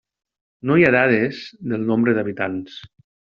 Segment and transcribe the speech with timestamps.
[0.69, 1.41] No hi ha dades
[1.75, 2.81] del nombre d'habitants.